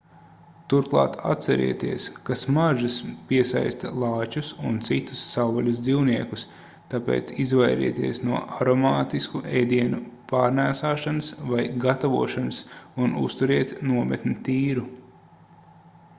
[0.71, 2.93] turklāt atcerieties ka smaržas
[3.31, 6.45] piesaista lāčus un citus savvaļas dzīvniekus
[6.93, 9.99] tāpēc izvairieties no aromātisku ēdienu
[10.33, 12.63] pārnēsāšanas vai gatavošanas
[13.05, 14.87] un uzturiet nometni tīru